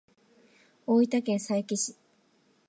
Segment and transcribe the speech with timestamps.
[0.87, 1.95] 大分県佐伯市